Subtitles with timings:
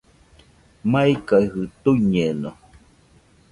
[0.91, 2.51] Maikajɨ tuiñeno